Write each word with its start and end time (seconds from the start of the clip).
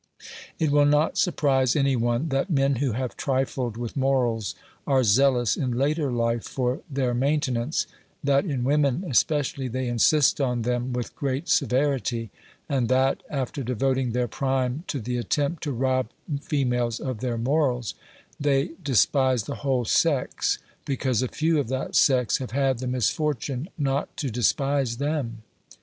It 0.57 0.71
will 0.71 0.87
not 0.87 1.19
surprise 1.19 1.75
any 1.75 1.95
one, 1.95 2.29
that 2.29 2.49
men 2.49 2.77
who 2.77 2.93
have 2.93 3.15
trifled 3.15 3.77
with 3.77 3.95
morals 3.95 4.55
are 4.87 5.03
zealous 5.03 5.55
in 5.55 5.73
later 5.77 6.11
life 6.11 6.41
for 6.43 6.81
their 6.89 7.13
maintenance, 7.13 7.85
214 8.25 8.25
OBERMANN 8.25 8.25
that 8.25 8.51
in 8.51 8.63
women 8.99 9.05
especially 9.11 9.67
they 9.67 9.87
insist 9.87 10.41
on 10.41 10.63
them 10.63 10.91
with 10.91 11.15
great 11.15 11.47
severity, 11.47 12.31
and 12.67 12.89
that 12.89 13.21
after 13.29 13.61
devoting 13.61 14.11
their 14.13 14.27
prime 14.27 14.83
to 14.87 14.99
the 14.99 15.17
attempt 15.19 15.61
to 15.61 15.71
rob 15.71 16.07
females 16.41 16.99
of 16.99 17.19
their 17.19 17.37
morals, 17.37 17.93
they 18.39 18.71
despise 18.83 19.43
the 19.43 19.57
whole 19.57 19.85
sex 19.85 20.57
because 20.83 21.21
a 21.21 21.27
few 21.27 21.59
of 21.59 21.67
that 21.67 21.93
sex 21.95 22.37
have 22.39 22.49
had 22.49 22.79
the 22.79 22.87
misfortune 22.87 23.69
not 23.77 24.17
to 24.17 24.31
despise 24.31 24.97
them. 24.97 25.43